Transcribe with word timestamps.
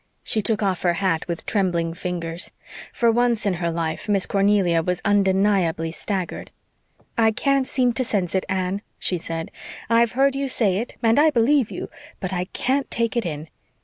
She 0.23 0.41
took 0.41 0.63
off 0.63 0.81
her 0.81 0.93
hat 0.93 1.27
with 1.27 1.45
trembling 1.45 1.93
fingers. 1.93 2.53
For 2.91 3.11
once 3.11 3.45
in 3.45 3.53
her 3.61 3.69
life 3.69 4.09
Miss 4.09 4.25
Cornelia 4.25 4.81
was 4.81 4.99
undeniably 5.05 5.91
staggered. 5.91 6.49
"I 7.19 7.29
can't 7.29 7.67
seem 7.67 7.93
to 7.93 8.03
sense 8.03 8.33
it, 8.33 8.47
Anne," 8.49 8.81
she 8.97 9.19
said. 9.19 9.51
"I've 9.91 10.13
heard 10.13 10.35
you 10.35 10.47
say 10.47 10.77
it 10.77 10.95
and 11.03 11.19
I 11.19 11.29
believe 11.29 11.69
you 11.69 11.87
but 12.19 12.33
I 12.33 12.45
can't 12.45 12.89
take 12.89 13.15
it 13.15 13.27
in. 13.27 13.47